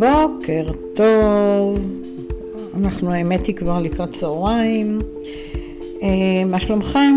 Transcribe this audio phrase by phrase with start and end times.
[0.00, 1.78] בוקר טוב,
[2.76, 5.00] אנחנו האמת היא כבר לקראת צהריים.
[6.02, 7.14] אה, מה שלומכם?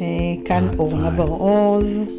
[0.00, 0.06] אה,
[0.44, 2.10] כאן אורנה בר-עוז.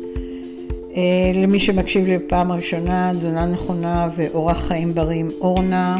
[0.95, 5.97] אה, למי שמקשיב לי בפעם הראשונה, תזונה נכונה ואורח חיים בריא עם אורנה.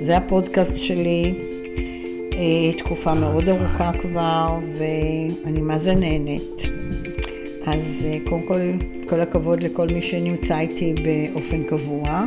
[0.00, 1.34] זה הפודקאסט שלי,
[2.78, 6.62] תקופה מאוד ארוכה כבר, ואני מה זה נהנית.
[7.66, 8.60] אז קודם כל,
[9.08, 12.26] כל הכבוד לכל מי שנמצא איתי באופן קבוע.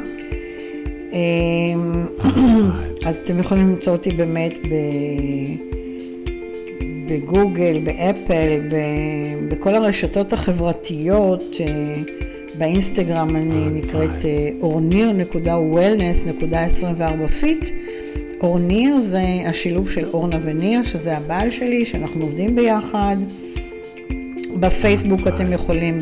[1.13, 2.05] אמ,
[3.07, 4.53] אז אתם יכולים למצוא אותי באמת
[7.07, 8.59] בגוגל, באפל,
[9.49, 11.95] בכל הרשתות החברתיות, אה,
[12.57, 17.69] באינסטגרם אני נקראת אה, אורניר.wellness.24 fit.
[18.41, 23.17] אורניר זה השילוב של אורנה וניר, שזה הבעל שלי, שאנחנו עובדים ביחד.
[24.59, 25.99] בפייסבוק אתם יכולים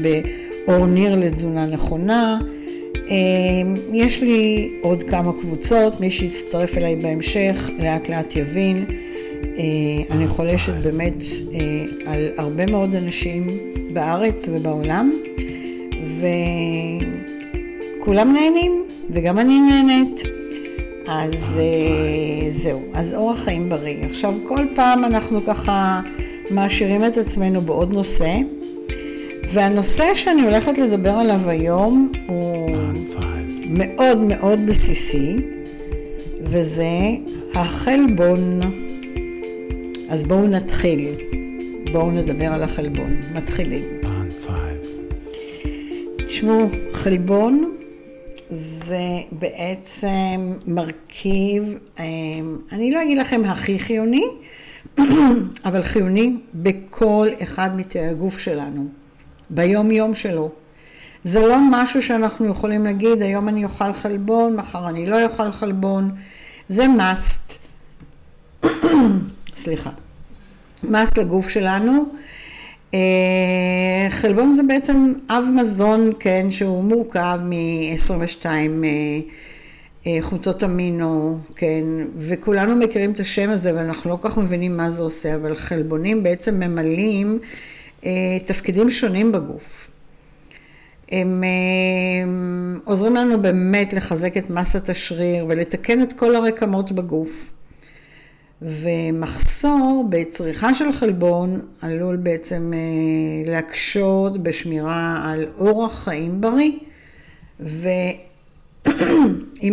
[0.68, 2.40] באורניר לתזונה נכונה.
[3.10, 8.86] אמ, יש לי עוד כמה קבוצות, מי שיצטרף אליי בהמשך לאט לאט יבין.
[9.58, 9.64] אה,
[10.12, 11.23] אני חולשת באמת
[11.54, 13.48] אה, על הרבה מאוד אנשים
[13.94, 15.12] בארץ ובעולם,
[18.02, 20.24] וכולם נהנים, וגם אני נהנית.
[21.08, 24.06] אז אה, זהו, אז אורח חיים בריא.
[24.06, 26.02] עכשיו, כל פעם אנחנו ככה
[26.52, 28.38] מעשירים את עצמנו בעוד נושא.
[29.53, 32.70] והנושא שאני הולכת לדבר עליו היום הוא
[33.70, 35.38] מאוד מאוד בסיסי,
[36.44, 36.86] וזה
[37.54, 38.59] החלבון.
[40.09, 41.09] אז בואו נתחיל.
[41.92, 43.16] בואו נדבר על החלבון.
[43.34, 43.98] מתחילים.
[46.38, 47.76] תשמעו, חלבון
[48.50, 51.64] זה בעצם מרכיב,
[52.00, 52.04] אמ,
[52.72, 54.24] אני לא אגיד לכם הכי חיוני,
[55.66, 58.88] אבל חיוני בכל אחד מתאי הגוף שלנו.
[59.50, 60.50] ביום יום שלו.
[61.28, 66.11] זה לא משהו שאנחנו יכולים להגיד, היום אני אוכל חלבון, מחר אני לא אוכל חלבון.
[66.69, 67.53] זה must.
[69.56, 69.89] סליחה.
[70.84, 72.06] must לגוף שלנו.
[72.94, 73.00] אה,
[74.09, 78.50] חלבון זה בעצם אב מזון, כן, שהוא מורכב מ-22 אה,
[80.07, 81.84] אה, חומצות אמינו, כן,
[82.18, 86.23] וכולנו מכירים את השם הזה ואנחנו לא כל כך מבינים מה זה עושה, אבל חלבונים
[86.23, 87.40] בעצם ממלאים
[88.46, 89.91] תפקידים שונים בגוף.
[91.12, 91.50] הם אה,
[92.84, 97.51] עוזרים לנו באמת לחזק את מסת השריר ולתקן את כל הרקמות בגוף.
[98.62, 102.79] ומחסור בצריכה של חלבון עלול בעצם אה,
[103.51, 106.72] להקשות בשמירה על אורח חיים בריא.
[107.59, 108.17] ואם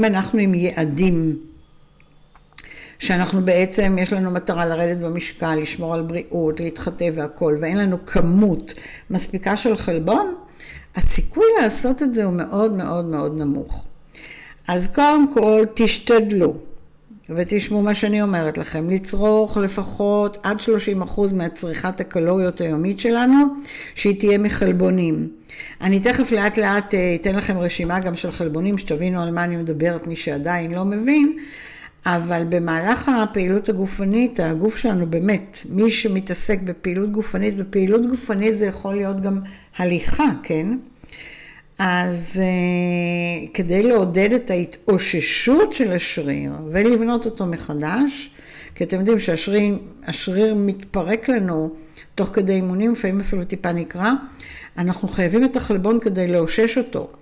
[0.11, 1.39] אנחנו עם יעדים
[2.99, 8.75] שאנחנו בעצם, יש לנו מטרה לרדת במשקל, לשמור על בריאות, להתחטא והכול, ואין לנו כמות
[9.11, 10.34] מספיקה של חלבון,
[10.97, 13.84] הסיכוי לעשות את זה הוא מאוד מאוד מאוד נמוך.
[14.69, 16.55] אז קודם כל, תשתדלו,
[17.31, 23.47] ותשמעו מה שאני אומרת לכם, לצרוך לפחות עד 30% מהצריכת הקלוריות היומית שלנו,
[23.94, 25.28] שהיא תהיה מחלבונים.
[25.81, 29.56] אני תכף לאט לאט אה, אתן לכם רשימה גם של חלבונים, שתבינו על מה אני
[29.56, 31.38] מדברת, מי שעדיין לא מבין.
[32.07, 38.95] אבל במהלך הפעילות הגופנית, הגוף שלנו באמת, מי שמתעסק בפעילות גופנית, ופעילות גופנית זה יכול
[38.95, 39.39] להיות גם
[39.77, 40.67] הליכה, כן?
[41.79, 48.31] אז uh, כדי לעודד את ההתאוששות של השריר ולבנות אותו מחדש,
[48.75, 51.71] כי אתם יודעים שהשריר מתפרק לנו
[52.15, 54.13] תוך כדי אימונים, לפעמים אפילו טיפה נקרע,
[54.79, 57.13] אנחנו חייבים את החלבון כדי לאושש אותו.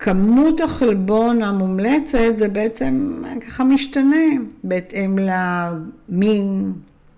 [0.00, 4.26] כמות החלבון המומלצת זה בעצם ככה משתנה
[4.64, 6.72] בהתאם למין,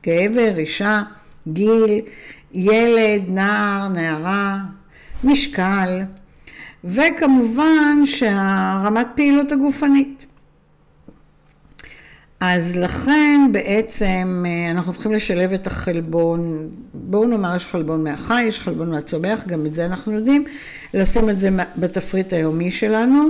[0.07, 1.03] גבר, אישה,
[1.49, 2.01] גיל,
[2.53, 4.59] ילד, נער, נערה,
[5.25, 6.01] משקל,
[6.85, 10.27] וכמובן שהרמת פעילות הגופנית.
[12.45, 18.61] אז לכן בעצם אה, אנחנו צריכים לשלב את החלבון, בואו נאמר יש חלבון מהחי, יש
[18.61, 20.45] חלבון מהצומח, גם את זה אנחנו יודעים,
[20.95, 23.29] לשים את זה בתפריט היומי שלנו.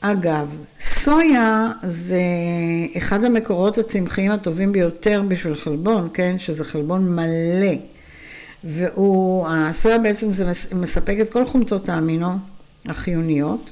[0.00, 2.20] אגב, סויה זה
[2.96, 6.38] אחד המקורות הצמחיים הטובים ביותר בשביל חלבון, כן?
[6.38, 7.74] שזה חלבון מלא.
[8.64, 12.28] והוא, הסויה בעצם זה מספק את כל חומצות האמינו
[12.86, 13.70] החיוניות.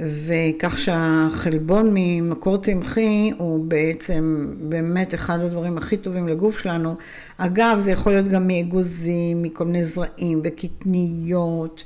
[0.00, 6.94] וכך שהחלבון ממקור צמחי הוא בעצם באמת אחד הדברים הכי טובים לגוף שלנו.
[7.38, 11.84] אגב, זה יכול להיות גם מאגוזים, מכל מיני זרעים וקטניות.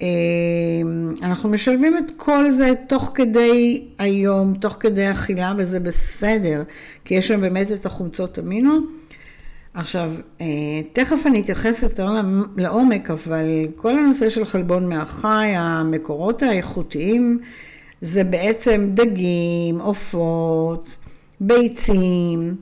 [0.00, 0.06] אה,
[1.22, 6.62] אנחנו משלבים את כל זה תוך כדי היום, תוך כדי אכילה, וזה בסדר,
[7.04, 9.03] כי יש שם באמת את החומצות אמינו.
[9.74, 10.46] עכשיו, אה,
[10.92, 12.10] תכף אני אתייחס יותר
[12.56, 13.44] לעומק, אבל
[13.76, 17.38] כל הנושא של חלבון מהחי, המקורות האיכותיים,
[18.00, 20.96] זה בעצם דגים, עופות,
[21.40, 22.54] ביצים,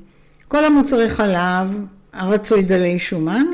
[0.48, 1.78] כל המוצרי חלב,
[2.12, 3.46] הרצוי דלי שומן,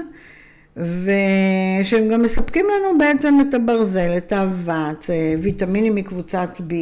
[0.76, 5.10] ושהם גם מספקים לנו בעצם את הברזל, את האבץ,
[5.42, 6.72] ויטמינים מקבוצת B.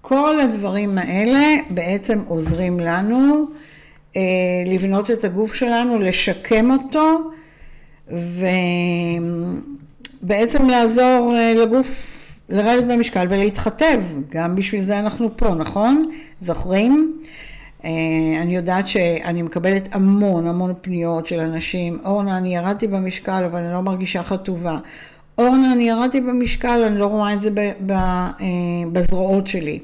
[0.00, 3.71] כל הדברים האלה בעצם עוזרים לנו אה,
[4.66, 7.30] לבנות את הגוף שלנו, לשקם אותו,
[10.22, 12.18] ובעצם לעזור אה, לגוף
[12.48, 14.00] לרדת במשקל ולהתחתב.
[14.30, 16.04] גם בשביל זה אנחנו פה, נכון?
[16.40, 17.20] זוכרים?
[17.84, 17.90] אה,
[18.42, 23.72] אני יודעת שאני מקבלת המון המון פניות של אנשים, אורנה, אני ירדתי במשקל אבל אני
[23.72, 24.78] לא מרגישה חטובה.
[25.38, 27.50] אורנה, אני ירדתי במשקל, אני לא רואה את זה
[27.90, 27.96] אה,
[28.92, 29.78] בזרועות שלי.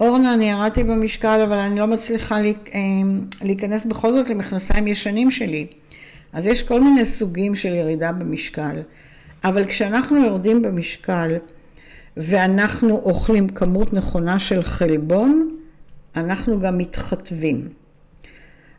[0.00, 2.80] אורנה, אני ירדתי במשקל, אבל אני לא מצליחה אה,
[3.42, 5.66] להיכנס בכל זאת למכנסיים ישנים שלי.
[6.32, 8.80] אז יש כל מיני סוגים של ירידה במשקל.
[9.44, 11.36] אבל כשאנחנו יורדים במשקל
[12.16, 15.56] ואנחנו אוכלים כמות נכונה של חלבון,
[16.16, 17.68] אנחנו גם מתחתבים.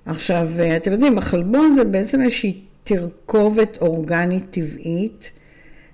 [0.06, 5.31] עכשיו, אתם יודעים, החלבון זה בעצם איזושהי תרכובת אורגנית טבעית,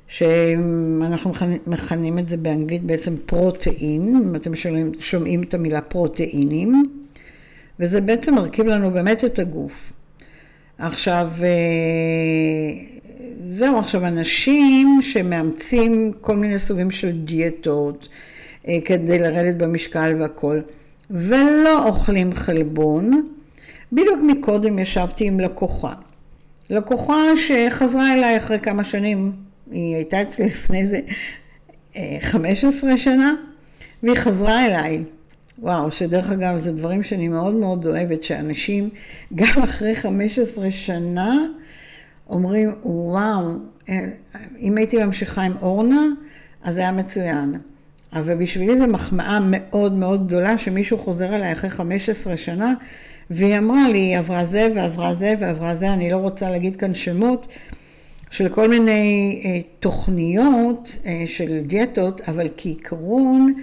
[0.08, 1.32] שאנחנו
[1.68, 6.86] מכנים את זה באנגלית בעצם פרוטאין, אם אתם שומעים, שומעים את המילה פרוטאינים,
[7.80, 9.94] וזה בעצם מרכיב לנו באמת את הגוף.
[10.78, 12.84] עכשיו, אה,
[13.40, 18.08] זהו, עכשיו אנשים שמאמצים כל מיני סוגים של דיאטות
[18.68, 20.62] אה, כדי לרדת במשקל והכול,
[21.12, 23.28] ולא אוכלים חלבון,
[23.92, 25.94] בדיוק מקודם ישבתי עם לקוחה.
[26.70, 29.32] לקוחה שחזרה אליי אחרי כמה שנים,
[29.72, 31.00] היא הייתה אצלי לפני איזה
[32.22, 33.34] 15 אה, שנה,
[34.04, 35.04] והיא חזרה אליי.
[35.60, 38.90] וואו, שדרך אגב, זה דברים שאני מאוד מאוד אוהבת, שאנשים,
[39.36, 41.36] גם אחרי 15 שנה,
[42.30, 43.54] אומרים, וואו,
[44.60, 46.06] אם הייתי ממשיכה עם אורנה,
[46.64, 47.56] אז זה היה מצוין.
[48.14, 52.74] אבל בשבילי זו מחמאה מאוד מאוד גדולה שמישהו חוזר אליי אחרי 15 שנה,
[53.30, 56.94] והיא אמרה לי, היא עברה זה ועברה זה ועברה זה, אני לא רוצה להגיד כאן
[56.94, 57.48] שמות,
[58.30, 63.54] של כל מיני אה, תוכניות אה, של דיאטות, אבל כעיקרון,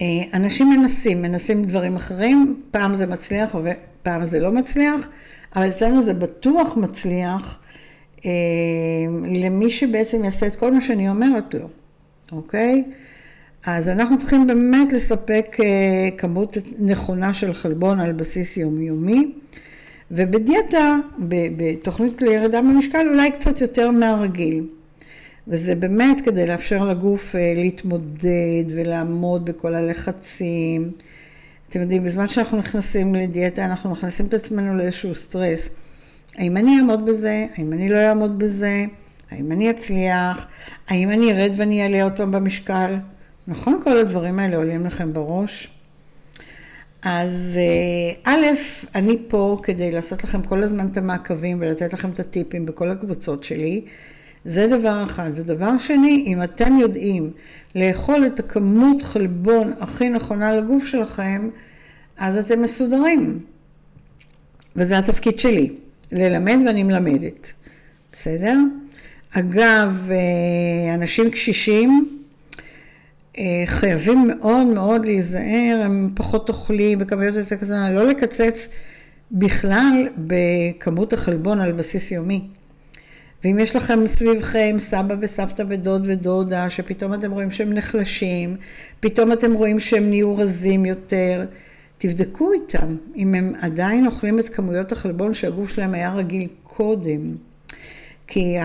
[0.00, 5.08] אה, אנשים מנסים, מנסים דברים אחרים, פעם זה מצליח ופעם זה לא מצליח,
[5.56, 7.58] אבל אצלנו זה בטוח מצליח
[8.24, 8.30] אה,
[9.24, 11.68] למי שבעצם יעשה את כל מה שאני אומרת לו,
[12.32, 12.84] אוקיי?
[13.66, 19.32] אז אנחנו צריכים באמת לספק אה, כמות נכונה של חלבון על בסיס יומיומי,
[20.10, 20.96] ובדיאטה,
[21.56, 24.64] בתוכנית לירידה במשקל, אולי קצת יותר מהרגיל.
[25.48, 30.90] וזה באמת כדי לאפשר לגוף אה, להתמודד ולעמוד בכל הלחצים.
[31.68, 35.68] אתם יודעים, בזמן שאנחנו נכנסים לדיאטה, אנחנו מכניסים את עצמנו לאיזשהו סטרס.
[36.36, 37.46] האם אני אעמוד בזה?
[37.56, 38.84] האם אני לא אעמוד בזה?
[39.30, 40.46] האם אני אצליח?
[40.88, 42.96] האם אני ארד ואני אעלה עוד פעם במשקל?
[43.48, 45.75] נכון, כל הדברים האלה עולים לכם בראש?
[47.02, 48.46] אז אה, א',
[48.94, 53.44] אני פה כדי לעשות לכם כל הזמן את המעקבים ולתת לכם את הטיפים בכל הקבוצות
[53.44, 53.84] שלי.
[54.44, 55.30] זה דבר אחד.
[55.34, 57.30] ודבר שני, אם אתם יודעים
[57.74, 61.48] לאכול את הכמות חלבון הכי נכונה לגוף שלכם,
[62.16, 63.38] אז אתם מסודרים.
[64.76, 65.68] וזה התפקיד שלי,
[66.12, 67.52] ללמד ואני מלמדת.
[68.12, 68.58] בסדר?
[69.32, 72.20] אגב, אה, אנשים קשישים
[73.66, 78.68] חייבים מאוד מאוד להיזהר, הם פחות אוכלים בכמויות יותר קטנה, לא לקצץ
[79.32, 82.42] בכלל בכמות החלבון על בסיס יומי.
[83.44, 88.56] ואם יש לכם סביבכם סבא וסבתא ודוד ודודה, שפתאום אתם רואים שהם נחלשים,
[89.00, 91.44] פתאום אתם רואים שהם נהיו רזים יותר,
[91.98, 97.34] תבדקו איתם אם הם עדיין אוכלים את כמויות החלבון שהגוף שלהם היה רגיל קודם.
[98.26, 98.56] כי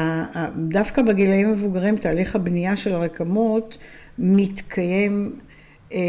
[0.69, 3.77] דווקא בגילאים המבוגרים תהליך הבנייה של הרקמות
[4.19, 5.31] מתקיים,
[5.93, 5.99] אה,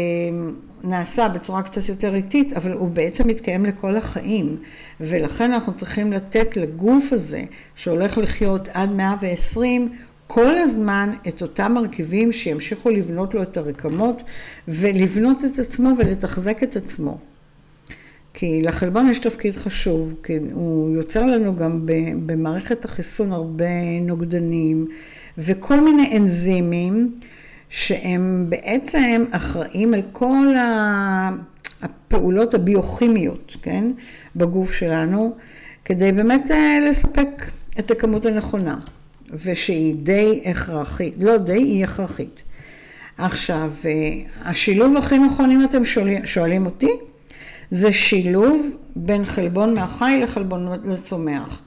[0.83, 4.57] נעשה בצורה קצת יותר איטית, אבל הוא בעצם מתקיים לכל החיים.
[5.01, 7.43] ולכן אנחנו צריכים לתת לגוף הזה,
[7.75, 9.89] שהולך לחיות עד 120,
[10.27, 14.23] כל הזמן את אותם מרכיבים שימשיכו לבנות לו את הרקמות
[14.67, 17.17] ולבנות את עצמו ולתחזק את עצמו.
[18.33, 21.79] כי לחלבון יש תפקיד חשוב, כי הוא יוצר לנו גם
[22.25, 24.87] במערכת החיסון הרבה נוגדנים
[25.37, 27.15] וכל מיני אנזימים
[27.73, 30.47] שהם בעצם אחראים על כל
[31.81, 33.83] הפעולות הביוכימיות, כן,
[34.35, 35.35] בגוף שלנו,
[35.85, 37.45] כדי באמת אה, לספק
[37.79, 38.77] את הכמות הנכונה,
[39.43, 42.43] ושהיא די הכרחית, לא די, היא הכרחית.
[43.17, 43.91] עכשיו, אה,
[44.49, 46.91] השילוב הכי נכון, אם אתם שואלים, שואלים אותי,
[47.71, 51.61] זה שילוב בין חלבון מהחי לחלבון לצומח.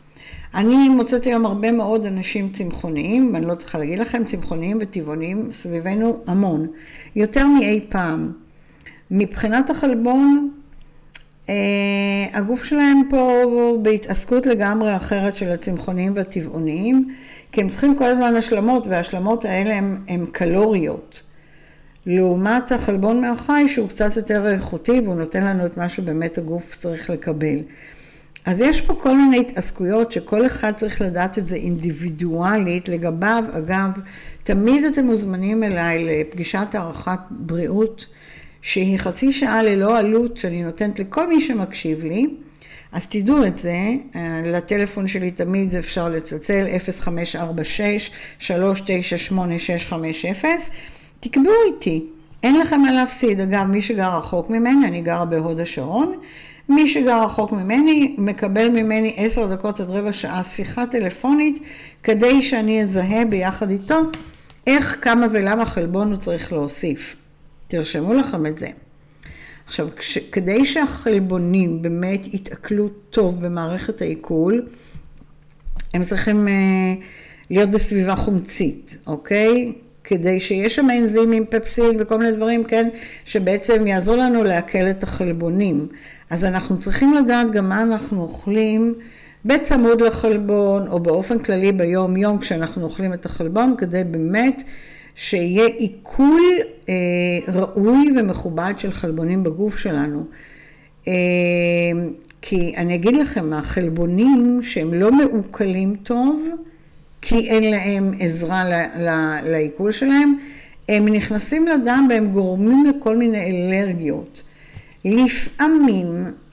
[0.56, 6.18] אני מוצאת היום הרבה מאוד אנשים צמחוניים, ואני לא צריכה להגיד לכם, צמחוניים וטבעוניים סביבנו
[6.26, 6.66] המון,
[7.16, 8.32] יותר מאי פעם.
[9.10, 10.50] מבחינת החלבון,
[11.48, 11.54] אה,
[12.32, 13.42] הגוף שלהם פה
[13.82, 17.14] בהתעסקות לגמרי אחרת של הצמחוניים והטבעוניים,
[17.52, 19.74] כי הם צריכים כל הזמן השלמות, וההשלמות האלה
[20.08, 21.22] הן קלוריות.
[22.06, 27.10] לעומת החלבון מהחי שהוא קצת יותר איכותי והוא נותן לנו את מה שבאמת הגוף צריך
[27.10, 27.58] לקבל.
[28.46, 32.88] אז יש פה כל מיני התעסקויות שכל אחד צריך לדעת את זה אינדיבידואלית.
[32.88, 33.90] לגביו, אגב,
[34.42, 38.06] תמיד אתם מוזמנים אליי לפגישת הערכת בריאות
[38.62, 42.26] שהיא חצי שעה ללא עלות שאני נותנת לכל מי שמקשיב לי.
[42.92, 43.78] אז תדעו את זה,
[44.16, 46.66] אה, לטלפון שלי תמיד אפשר לצלצל
[48.40, 50.70] 0546-398-650,
[51.20, 52.04] תקבעו איתי,
[52.42, 53.40] אין לכם מה להפסיד.
[53.40, 56.14] אגב, מי שגר רחוק ממני, אני גרה בהוד השרון,
[56.68, 61.62] מי שגר רחוק ממני מקבל ממני עשר דקות עד רבע שעה שיחה טלפונית
[62.02, 64.00] כדי שאני אזהה ביחד איתו
[64.66, 67.16] איך, כמה ולמה חלבון הוא צריך להוסיף.
[67.66, 68.68] תרשמו לכם את זה.
[69.66, 74.66] עכשיו, כש, כדי שהחלבונים באמת יתעכלו טוב במערכת העיכול,
[75.94, 76.50] הם צריכים uh,
[77.50, 79.72] להיות בסביבה חומצית, אוקיי?
[80.04, 82.88] כדי שיש שם אנזימים, פפסין וכל מיני דברים, כן,
[83.24, 85.88] שבעצם יעזרו לנו לעכל את החלבונים.
[86.30, 88.94] אז אנחנו צריכים לדעת גם מה אנחנו אוכלים
[89.44, 94.62] בצמוד לחלבון, או באופן כללי ביום יום כשאנחנו אוכלים את החלבון, כדי באמת
[95.14, 96.40] שיהיה עיכול
[96.88, 96.94] אה,
[97.48, 100.24] ראוי ומכובד של חלבונים בגוף שלנו.
[101.08, 101.12] אה,
[102.42, 106.48] כי אני אגיד לכם, החלבונים שהם לא מעוקלים טוב,
[107.22, 108.64] כי אין להם עזרה
[109.44, 110.36] לעיכול שלהם,
[110.88, 114.42] הם נכנסים לדם והם גורמים לכל מיני אלרגיות.
[115.06, 116.06] לפעמים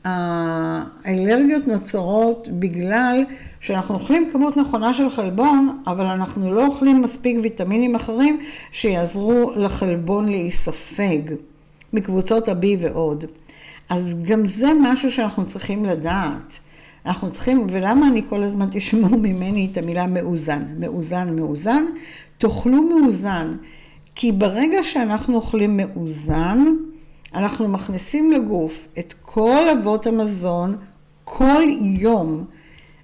[0.06, 3.24] האלרגיות נוצרות בגלל
[3.60, 8.40] שאנחנו אוכלים כמות נכונה של חלבון, אבל אנחנו לא אוכלים מספיק ויטמינים אחרים
[8.72, 11.20] שיעזרו לחלבון להיספג,
[11.94, 13.26] מקבוצות ה-B ועוד.
[13.90, 16.60] אז גם זה משהו שאנחנו צריכים לדעת.
[17.06, 21.86] אנחנו צריכים, ולמה אני כל הזמן תשמעו ממני את המילה מאוזן, מאוזן, מאוזן,
[22.38, 23.56] תאכלו מאוזן.
[24.16, 26.60] כי ברגע שאנחנו אוכלים מאוזן,
[27.36, 30.78] אנחנו מכניסים לגוף את כל אבות המזון
[31.24, 32.46] כל יום,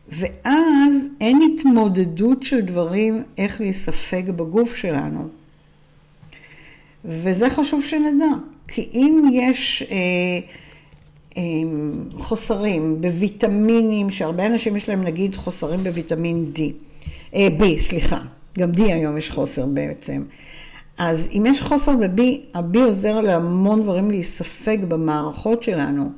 [0.08, 5.28] ואז אין התמודדות של דברים איך להיספג בגוף שלנו.
[7.06, 8.32] וזה חשוב שנדע,
[8.68, 9.98] כי אם יש אה,
[11.38, 11.44] אה,
[12.18, 16.60] חוסרים בוויטמינים, שהרבה אנשים יש להם נגיד חוסרים בוויטמין D,
[17.36, 18.20] אה, B, סליחה,
[18.60, 20.24] גם D היום יש חוסר בעצם.
[21.00, 22.22] אז אם יש חוסר ב-B,
[22.54, 26.12] ה-B עוזר להמון דברים להיספג במערכות שלנו,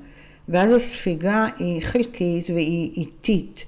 [0.50, 3.66] ואז הספיגה היא חלקית והיא איטית,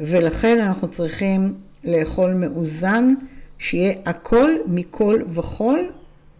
[0.00, 1.54] ולכן אנחנו צריכים
[1.84, 3.14] לאכול מאוזן,
[3.58, 5.78] שיהיה הכל מכל וכל,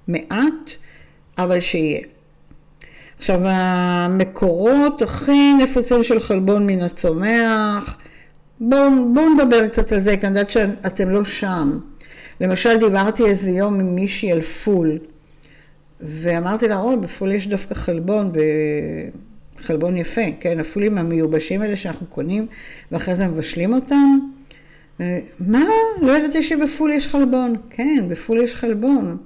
[0.08, 0.70] מעט,
[1.38, 2.00] אבל שיהיה.
[3.16, 7.96] עכשיו, המקורות הכי נפוצים של חלבון מן הצומח,
[8.60, 11.78] בואו בוא נדבר קצת על זה, כי אני יודעת שאתם לא שם.
[12.40, 14.98] למשל, דיברתי איזה יום עם מישהי על פול,
[16.00, 18.32] ואמרתי לה, או, בפול יש דווקא חלבון,
[19.58, 22.46] חלבון יפה, כן, הפולים המיובשים האלה שאנחנו קונים,
[22.92, 24.18] ואחרי זה מבשלים אותם.
[25.40, 25.64] מה?
[26.02, 27.54] לא ידעתי שבפול יש חלבון.
[27.70, 29.16] כן, בפול יש חלבון.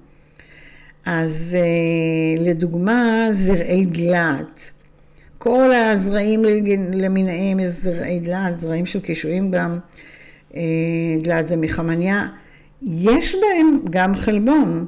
[1.04, 4.70] אז אה, לדוגמה, זרעי דלעת.
[5.38, 6.44] כל הזרעים
[6.92, 9.78] למיניהם זרעי דלעת, זרעים של קישואים גם.
[10.56, 10.60] אה,
[11.22, 12.26] דלעת זה מחמניה.
[12.82, 14.86] יש בהם גם חלבון.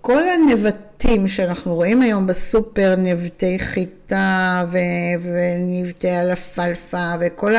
[0.00, 4.78] כל הנבטים שאנחנו רואים היום בסופר, נבטי חיטה ו-
[5.22, 7.52] ונבטי אלפלפה וכל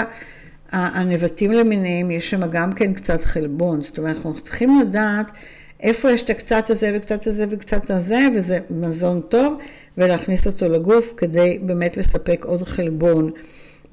[0.72, 3.82] הנבטים למיניהם, יש שם גם כן קצת חלבון.
[3.82, 5.32] זאת אומרת, אנחנו צריכים לדעת
[5.80, 9.58] איפה יש את הקצת הזה וקצת הזה וקצת הזה, וזה מזון טוב,
[9.98, 13.32] ולהכניס אותו לגוף כדי באמת לספק עוד חלבון.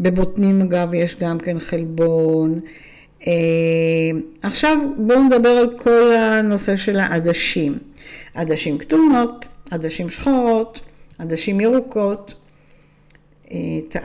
[0.00, 2.61] בבוטנים אגב יש גם כן חלבון.
[3.26, 3.32] אה,
[4.42, 7.78] עכשיו בואו נדבר על כל הנושא של העדשים.
[8.34, 10.80] עדשים כתומות, עדשים שחורות,
[11.18, 12.34] עדשים ירוקות.
[13.52, 13.56] אה,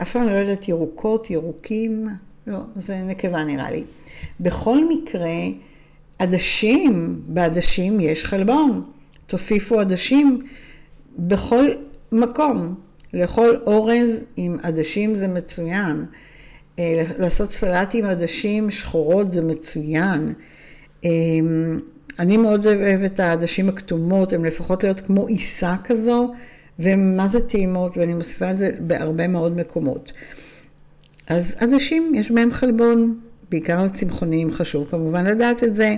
[0.02, 2.08] אף פעם לא יודעת ירוקות, ירוקים,
[2.46, 3.84] לא, זה נקבה נראה לי.
[4.40, 5.36] בכל מקרה,
[6.18, 8.84] עדשים, בעדשים יש חלבון.
[9.26, 10.46] תוסיפו עדשים
[11.18, 11.66] בכל
[12.12, 12.74] מקום.
[13.14, 16.06] לאכול אורז עם עדשים זה מצוין.
[16.78, 20.32] אה, לעשות סלט עם עדשים שחורות זה מצוין.
[21.04, 21.10] אה,
[22.18, 26.32] אני מאוד אוהבת את העדשים הכתומות, הן לפחות להיות כמו עיסה כזו,
[26.78, 30.12] והן מה זה טעימות, ואני מוסיפה את זה בהרבה מאוד מקומות.
[31.26, 33.18] אז עדשים, יש בהם חלבון,
[33.50, 35.94] בעיקר לצמחוניים חשוב כמובן לדעת את זה.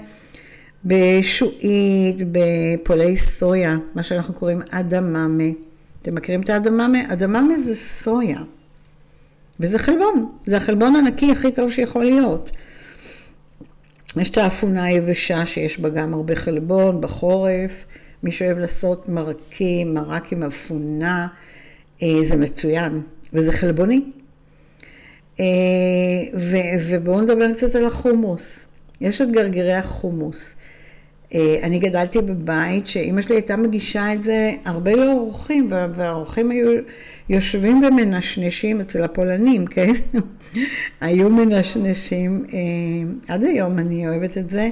[0.85, 5.45] בשועית, בפולי סויה, מה שאנחנו קוראים אדממה.
[6.03, 7.13] אתם מכירים את האדממה?
[7.13, 8.41] אדממה זה סויה.
[9.61, 12.51] וזה חלבון, זה החלבון הנקי הכי טוב שיכול להיות.
[14.17, 17.87] יש את האפונה היבשה שיש בה גם הרבה חלבון בחורף,
[18.23, 21.27] מי שאוהב לעשות מרקים, מרק עם אפונה,
[22.03, 23.01] אה, זה מצוין,
[23.33, 24.01] וזה חלבוני.
[25.41, 25.45] אה,
[26.89, 28.67] ובואו נדבר קצת על החומוס.
[29.01, 30.55] יש את גרגירי החומוס.
[31.35, 36.81] אה, אני גדלתי בבית שאימא שלי הייתה מגישה את זה הרבה לאורחים, והאורחים היו
[37.29, 39.93] יושבים ומנשנשים אצל הפולנים, כן?
[41.01, 44.69] היו מנשנשים, אה, עד היום אני אוהבת את זה.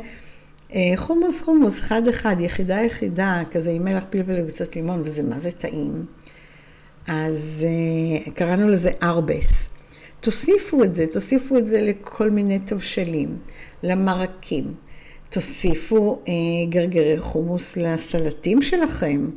[0.75, 5.39] אה, חומוס חומוס, אחד אחד, יחידה יחידה, כזה עם מלח פלפל וקצת לימון, וזה מה
[5.39, 6.07] זה טעים.
[7.09, 7.67] אז
[8.35, 9.69] קראנו לזה ארבס.
[10.21, 13.39] תוסיפו את זה, תוסיפו את זה לכל מיני תבשלים,
[13.83, 14.75] למרקים.
[15.31, 16.33] תוסיפו אה,
[16.69, 19.31] גרגרי חומוס לסלטים שלכם.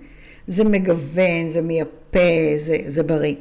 [0.49, 2.19] זה מגוון, זה מייפה,
[2.57, 3.35] זה, זה בריא.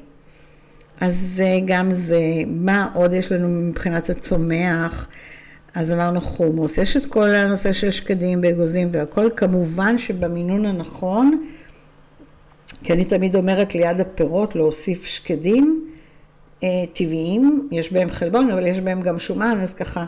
[1.00, 5.08] אז אה, גם זה, מה עוד יש לנו מבחינת הצומח?
[5.74, 6.78] אז אמרנו חומוס.
[6.78, 11.44] יש את כל הנושא של שקדים ואגוזים והכל, כמובן שבמינון הנכון,
[12.82, 15.88] כי אני תמיד אומרת ליד הפירות להוסיף שקדים
[16.62, 20.04] אה, טבעיים, יש בהם חלבון, אבל יש בהם גם שומן, אז ככה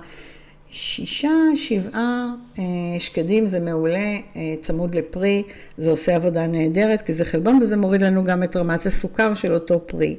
[0.70, 2.64] שישה, שבעה אה,
[2.98, 5.42] שקדים זה מעולה, אה, צמוד לפרי,
[5.78, 9.54] זה עושה עבודה נהדרת כי זה חלבון וזה מוריד לנו גם את רמת הסוכר של
[9.54, 10.16] אותו פרי.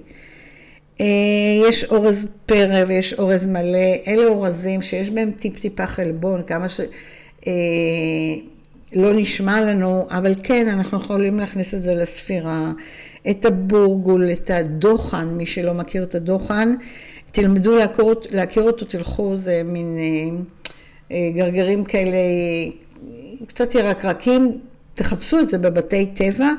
[1.01, 1.05] אה,
[1.69, 6.81] יש אורז פרא ויש אורז מלא, אלה אורזים שיש בהם טיפ-טיפה חלבון, כמה ש...
[8.93, 12.71] לא נשמע לנו, אבל כן, אנחנו יכולים להכניס את זה לספירה.
[13.29, 16.75] את הבורגול, את הדוחן, מי שלא מכיר את הדוחן.
[17.31, 20.37] תלמדו להכיר, להכיר אותו, תלכו, זה מין אה,
[21.11, 22.17] אה, גרגרים כאלה,
[23.47, 24.57] קצת ירקרקים,
[24.95, 26.49] תחפשו את זה בבתי טבע,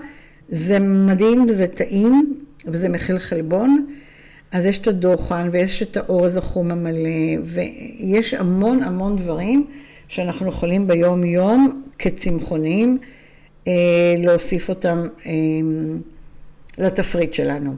[0.48, 2.34] זה מדהים וזה טעים,
[2.66, 3.86] וזה מכיל חלבון.
[4.52, 9.66] אז יש את הדוחן ויש את האורז החום המלא, ויש המון המון דברים
[10.08, 12.98] שאנחנו יכולים ביום יום כצמחונים
[13.68, 13.72] אה,
[14.18, 15.32] להוסיף אותם אה,
[16.78, 17.74] לתפריט שלנו.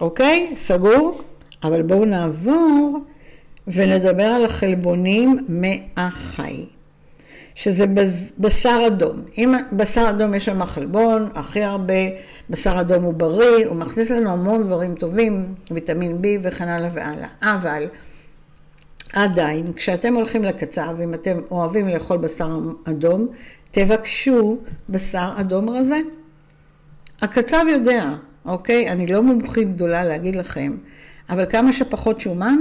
[0.00, 0.52] אוקיי?
[0.56, 1.22] סגור?
[1.62, 2.98] אבל בואו נעבור
[3.66, 6.66] ונדבר על החלבונים מהחי,
[7.54, 7.84] שזה
[8.38, 9.22] בשר אדום.
[9.38, 11.94] אם בשר אדום יש שם חלבון, הכי הרבה,
[12.50, 17.28] בשר אדום הוא בריא, הוא מכניס לנו המון דברים טובים, ויטמין B וכן הלאה והלאה.
[17.42, 17.88] אבל
[19.12, 23.28] עדיין, כשאתם הולכים לקצר, ואם אתם אוהבים לאכול בשר אדום,
[23.70, 25.98] תבקשו בשר אדום רזה.
[27.22, 28.14] הקצב יודע,
[28.44, 28.90] אוקיי?
[28.90, 30.76] אני לא מומחית גדולה להגיד לכם.
[31.30, 32.58] אבל כמה שפחות שומן,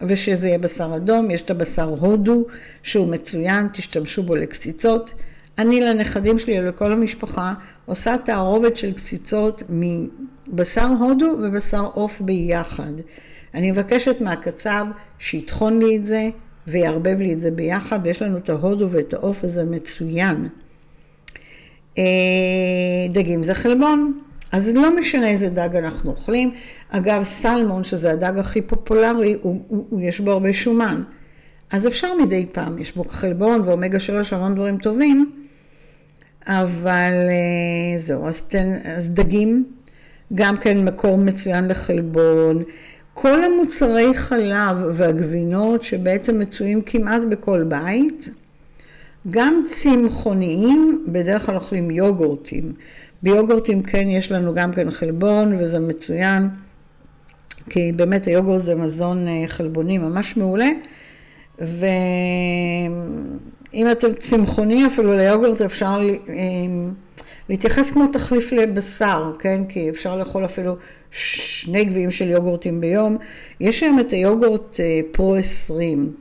[0.00, 2.44] ושזה יהיה בשר אדום, יש את הבשר הודו,
[2.82, 5.14] שהוא מצוין, תשתמשו בו לקציצות.
[5.58, 7.54] אני לנכדים שלי ולכל המשפחה
[7.86, 12.92] עושה תערובת של קציצות מבשר הודו ובשר עוף ביחד.
[13.54, 14.86] אני מבקשת מהקצב
[15.18, 16.28] שיטחון לי את זה
[16.66, 20.48] ויערבב לי את זה ביחד, ויש לנו את ההודו ואת העוף וזה מצוין.
[21.98, 22.04] אה,
[23.10, 24.20] דגים זה חלבון,
[24.52, 26.54] אז לא משנה איזה דג אנחנו אוכלים.
[26.90, 31.02] אגב, סלמון, שזה הדג הכי פופולרי, הוא, הוא, הוא, יש בו הרבה שומן.
[31.70, 35.30] אז אפשר מדי פעם, יש בו חלבון ואומגה 3, המון דברים טובים,
[36.46, 39.64] אבל אה, זהו, אז, תן, אז דגים,
[40.34, 42.62] גם כן מקור מצוין לחלבון.
[43.14, 48.28] כל המוצרי חלב והגבינות שבעצם מצויים כמעט בכל בית,
[49.30, 52.72] גם צמחוניים, בדרך כלל אוכלים יוגורטים.
[53.22, 56.48] ביוגורטים כן יש לנו גם כן חלבון וזה מצוין,
[57.70, 60.70] כי באמת היוגורט זה מזון אה, חלבוני ממש מעולה,
[61.58, 62.90] ואם
[63.92, 66.34] אתם צמחוני אפילו ליוגורט אפשר אה,
[67.48, 69.64] להתייחס כמו תחליף לבשר, כן?
[69.68, 70.76] כי אפשר לאכול אפילו
[71.10, 73.16] שני גביעים של יוגורטים ביום.
[73.60, 76.12] יש היום את היוגורט אה, פרו 20.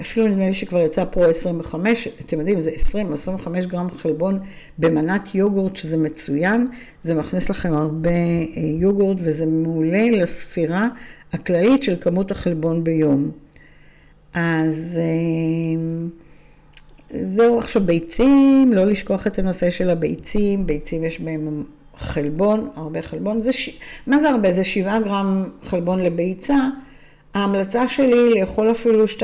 [0.00, 4.38] אפילו נדמה לי שכבר יצא פרו 25, אתם יודעים, זה 20-25 גרם חלבון
[4.78, 6.66] במנת יוגורט, שזה מצוין,
[7.02, 10.88] זה מכניס לכם הרבה אה, יוגורט וזה מעולה לספירה
[11.32, 13.30] הכללית של כמות החלבון ביום.
[14.34, 15.82] אז אה,
[17.20, 21.64] זהו עכשיו ביצים, לא לשכוח את הנושא של הביצים, ביצים יש בהם
[21.96, 23.78] חלבון, הרבה חלבון, זה ש...
[24.06, 24.52] מה זה הרבה?
[24.52, 26.56] זה 7 גרם חלבון לביצה.
[27.34, 29.22] ההמלצה שלי לאכול אפילו 2-3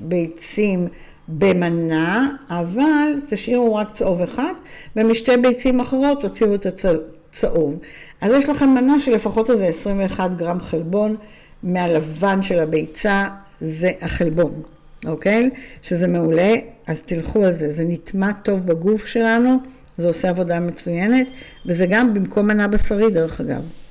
[0.00, 0.86] ביצים
[1.28, 4.52] במנה, אבל תשאירו רק צהוב אחד,
[4.96, 7.78] ומשתי ביצים אחרות תוציאו את הצהוב.
[8.20, 11.16] אז יש לכם מנה של לפחות איזה 21 גרם חלבון
[11.62, 14.62] מהלבן של הביצה זה החלבון,
[15.06, 15.50] אוקיי?
[15.82, 16.54] שזה מעולה,
[16.86, 19.56] אז תלכו על זה, זה נטמע טוב בגוף שלנו,
[19.98, 21.26] זה עושה עבודה מצוינת,
[21.66, 23.81] וזה גם במקום מנה בשרי דרך אגב.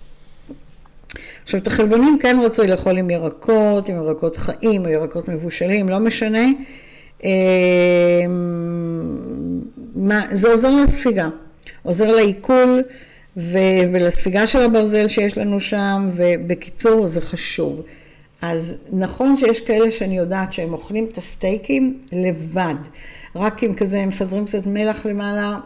[1.44, 6.00] עכשיו, את החלבונים כן רצוי לאכול עם ירקות, עם ירקות חיים או ירקות מבושלים, לא
[6.00, 6.46] משנה.
[7.24, 7.30] אמ,
[9.96, 11.30] מה, זה עוזר לספיגה,
[11.84, 12.84] עוזר לעיכול
[13.38, 13.58] ו,
[13.94, 17.82] ולספיגה של הברזל שיש לנו שם, ובקיצור, זה חשוב.
[18.42, 22.76] אז נכון שיש כאלה שאני יודעת שהם אוכלים את הסטייקים לבד,
[23.36, 25.58] רק עם כזה, הם מפזרים קצת מלח למעלה,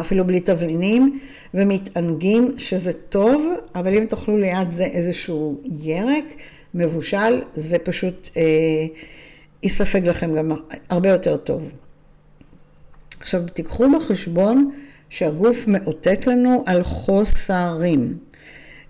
[0.00, 1.20] אפילו בלי תבלינים,
[1.54, 6.24] ומתענגים, שזה טוב, אבל אם תאכלו ליד זה איזשהו ירק
[6.74, 8.42] מבושל, זה פשוט אה,
[9.62, 10.52] יספג לכם גם
[10.88, 11.70] הרבה יותר טוב.
[13.20, 14.70] עכשיו, תיקחו בחשבון
[15.10, 18.18] שהגוף מאותת לנו על חוסרים.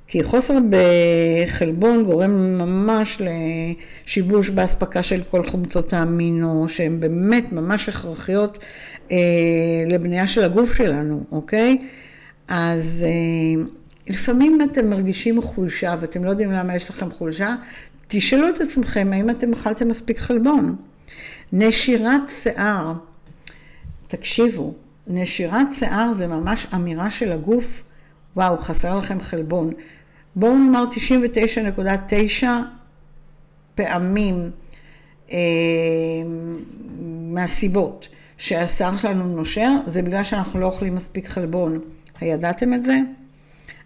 [0.09, 8.59] כי חוסר בחלבון גורם ממש לשיבוש באספקה של כל חומצות האמינו, שהן באמת ממש הכרחיות
[9.11, 9.17] אה,
[9.87, 11.79] לבנייה של הגוף שלנו, אוקיי?
[12.49, 13.65] אז אה,
[14.07, 17.55] לפעמים אתם מרגישים חולשה ואתם לא יודעים למה יש לכם חולשה,
[18.09, 20.77] תשאלו את עצמכם האם אתם אכלתם מספיק חלבון.
[21.53, 22.93] נשירת שיער,
[24.09, 24.75] תקשיבו,
[25.07, 27.83] נשירת שיער זה ממש אמירה של הגוף,
[28.37, 29.71] וואו, חסר לכם חלבון.
[30.37, 30.85] בואו נאמר
[32.41, 32.47] 99.9
[33.75, 34.51] פעמים
[35.33, 35.39] אה,
[37.33, 41.81] מהסיבות שהשיער שלנו נושר, זה בגלל שאנחנו לא אוכלים מספיק חלבון.
[42.21, 42.99] הידעתם את זה?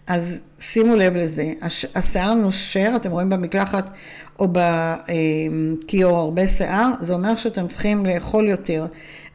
[0.07, 1.53] אז שימו לב לזה.
[1.95, 3.91] השיער נושר, אתם רואים במקלחת
[4.39, 8.87] או בכיור הרבה שיער, זה אומר שאתם צריכים לאכול יותר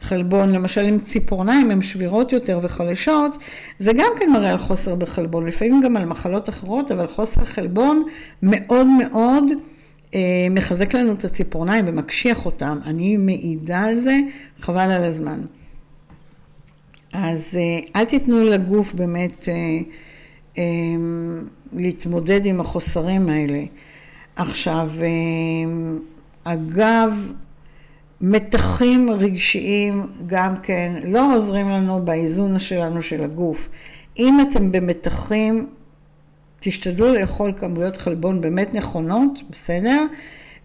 [0.04, 3.38] חלבון, למשל עם ציפורניים הן שבירות יותר וחלשות,
[3.80, 8.04] זה גם כן מראה על חוסר בחלבון, לפעמים גם על מחלות אחרות, אבל חוסר חלבון
[8.44, 9.44] מאוד מאוד
[10.16, 12.80] אה, מחזק לנו את הציפורניים ומקשיח אותם.
[12.86, 14.20] אני מעידה על זה,
[14.60, 15.42] חבל על הזמן.
[17.14, 19.54] אז אה, אל תיתנו לגוף באמת אה,
[20.58, 20.64] אה,
[21.74, 23.64] להתמודד עם החוסרים האלה.
[24.36, 25.08] עכשיו, אה,
[26.44, 27.34] אגב,
[28.26, 33.70] מתחים רגשיים גם כן לא עוזרים לנו באיזון שלנו של הגוף.
[34.20, 35.68] אם אתם במתחים,
[36.60, 40.06] תשתדלו לאכול כמויות חלבון באמת נכונות, בסדר?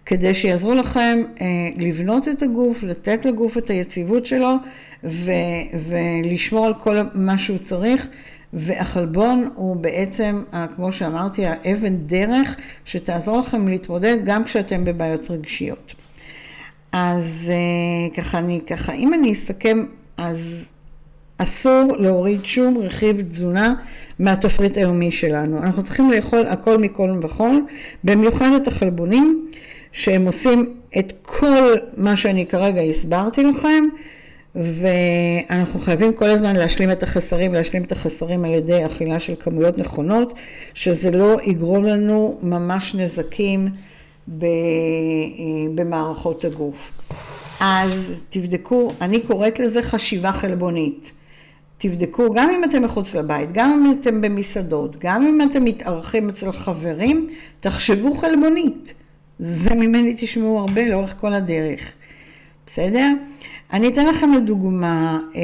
[0.06, 4.54] כדי שיעזרו לכם אה, לבנות את הגוף, לתת לגוף את היציבות שלו
[5.04, 5.30] ו,
[5.88, 8.08] ולשמור על כל מה שהוא צריך.
[8.52, 10.42] והחלבון הוא בעצם,
[10.76, 15.94] כמו שאמרתי, האבן דרך שתעזור לכם להתמודד גם כשאתם בבעיות רגשיות.
[16.92, 19.84] אז אה, ככה אני, ככה, אם אני אסכם,
[20.16, 20.68] אז
[21.38, 23.74] אסור להוריד שום רכיב תזונה
[24.18, 25.58] מהתפריט היומי שלנו.
[25.58, 27.56] אנחנו צריכים לאכול הכל מכל וכל,
[28.04, 29.48] במיוחד את החלבונים,
[29.92, 33.84] שהם עושים את כל מה שאני כרגע הסברתי לכם,
[34.54, 39.78] ואנחנו חייבים כל הזמן להשלים את החסרים, להשלים את החסרים על ידי אכילה של כמויות
[39.78, 40.32] נכונות,
[40.74, 43.68] שזה לא יגרום לנו ממש נזקים.
[44.42, 44.48] אה,
[45.74, 46.92] במערכות הגוף.
[47.60, 51.12] אז תבדקו, אני קוראת לזה חשיבה חלבונית.
[51.78, 56.52] תבדקו, גם אם אתם מחוץ לבית, גם אם אתם במסעדות, גם אם אתם מתארחים אצל
[56.52, 57.28] חברים,
[57.60, 58.94] תחשבו חלבונית.
[59.38, 61.92] זה ממני תשמעו הרבה לאורך כל הדרך.
[62.66, 63.12] בסדר?
[63.72, 65.40] אני אתן לכם לדוגמה, אה,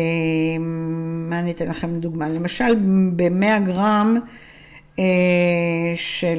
[1.28, 2.28] מה אני אתן לכם לדוגמה?
[2.28, 2.74] למשל,
[3.16, 4.16] ב-100 גרם
[4.98, 5.04] אה,
[5.94, 6.38] של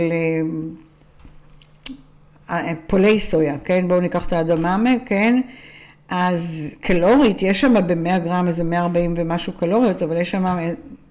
[2.88, 3.88] פולי סויה, כן?
[3.88, 5.42] בואו ניקח את האדממה, כן?
[6.10, 10.46] אז קלורית, יש שם ב-100 גרם איזה 140 ומשהו קלוריות, אבל יש שם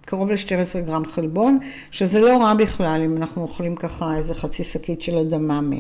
[0.00, 1.58] קרוב ל-12 גרם חלבון,
[1.90, 5.76] שזה לא רע בכלל אם אנחנו אוכלים ככה איזה חצי שקית של אדממה.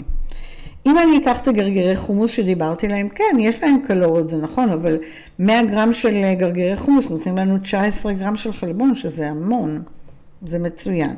[0.86, 4.98] אם אני אקח את הגרגירי חומוס שדיברתי עליהם, כן, יש להם קלוריות, זה נכון, אבל
[5.38, 9.82] 100 גרם של גרגירי חומוס נותנים לנו 19 גרם של חלבון, שזה המון,
[10.46, 11.14] זה מצוין.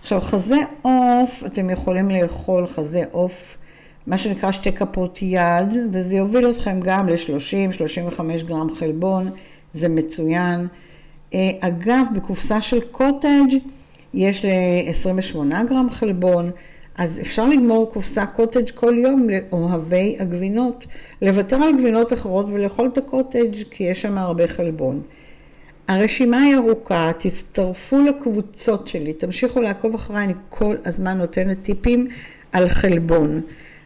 [0.00, 3.56] עכשיו, חזה עוף, אתם יכולים לאכול חזה עוף
[4.06, 9.30] מה שנקרא שתי כפות יד, וזה יוביל אתכם גם ל-30-35 גרם חלבון,
[9.72, 10.66] זה מצוין.
[11.34, 13.58] אה, אגב, בקופסה של קוטג'
[14.14, 16.50] יש ל-28 גרם חלבון,
[16.96, 20.86] אז אפשר לגמור קופסה קוטג' כל יום לאוהבי הגבינות,
[21.22, 25.02] לוותר על גבינות אחרות ולאכול את הקוטג' כי יש שם הרבה חלבון.
[25.88, 32.08] הרשימה היא ארוכה, תצטרפו לקבוצות שלי, תמשיכו לעקוב אחריי, אני כל הזמן נותנת טיפים
[32.52, 33.40] על חלבון.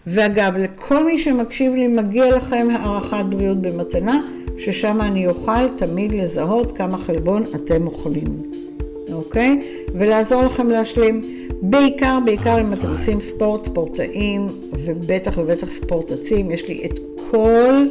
[0.07, 4.21] ואגב, לכל מי שמקשיב לי, מגיע לכם הערכת בריאות במתנה,
[4.59, 8.42] ששם אני אוכל תמיד לזהות כמה חלבון אתם אוכלים.
[9.12, 9.61] אוקיי?
[9.95, 11.23] ולעזור לכם להשלים.
[11.62, 16.99] בעיקר, בעיקר אם אתם עושים ספורט, ספורטאים, ובטח ובטח ספורט עצים, יש לי את
[17.31, 17.85] כל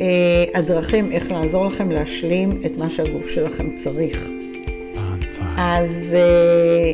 [0.00, 4.28] אה, הדרכים איך לעזור לכם להשלים את מה שהגוף שלכם צריך.
[5.56, 6.92] אז אה,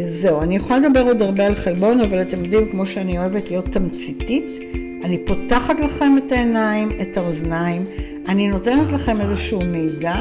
[0.00, 3.66] זהו, אני יכולה לדבר עוד הרבה על חלבון, אבל אתם יודעים, כמו שאני אוהבת להיות
[3.66, 4.58] תמציתית,
[5.04, 7.84] אני פותחת לכם את העיניים, את האוזניים,
[8.28, 10.14] אני נותנת לכם איזשהו מידע,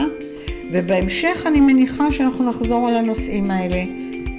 [0.74, 3.84] ובהמשך אני מניחה שאנחנו נחזור על הנושאים האלה.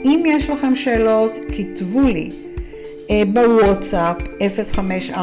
[0.04, 2.30] אם יש לכם שאלות, כתבו לי
[3.10, 4.16] אה, בוואטסאפ
[5.10, 5.14] 0546-398-650.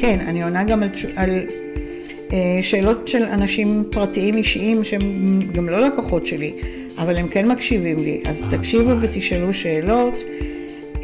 [0.00, 0.82] כן, אני עונה גם
[1.16, 1.30] על,
[2.62, 6.52] שאלות של אנשים פרטיים אישיים שהם גם לא לקוחות שלי,
[6.98, 10.14] אבל הם כן מקשיבים לי, אז תקשיבו ותשאלו שאלות.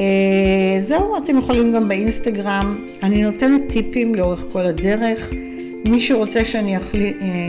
[0.00, 5.32] אה, זהו, אתם יכולים גם באינסטגרם, אני נותנת טיפים לאורך כל הדרך.
[5.84, 6.76] מי שרוצה שאני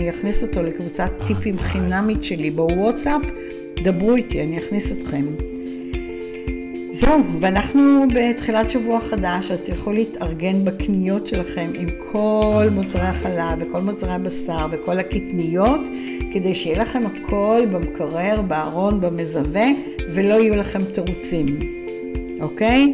[0.09, 3.21] אכניס אותו לקבוצת טיפים חינמית שלי בוואטסאפ,
[3.83, 5.52] דברו איתי, אני אכניס אתכם.
[6.93, 13.81] זהו, ואנחנו בתחילת שבוע חדש, אז תלכו להתארגן בקניות שלכם עם כל מוצרי החלב וכל
[13.81, 15.81] מוצרי הבשר וכל הקטניות,
[16.33, 19.65] כדי שיהיה לכם הכל במקרר, בארון, במזווה,
[20.13, 21.59] ולא יהיו לכם תירוצים,
[22.41, 22.93] אוקיי?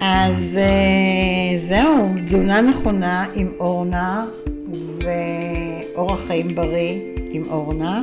[0.00, 4.26] אז אה, זהו, תזונה נכונה עם אורנה
[5.04, 6.98] ואורח חיים בריא
[7.32, 8.02] עם אורנה.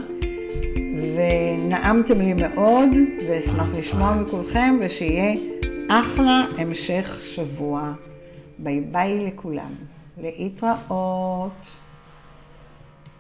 [0.98, 2.90] ונעמתם לי מאוד,
[3.28, 5.36] ואשמח לשמוע מכולכם, ושיהיה
[5.90, 7.94] אחלה המשך שבוע.
[8.58, 9.72] ביי ביי לכולם.
[10.18, 11.87] להתראות.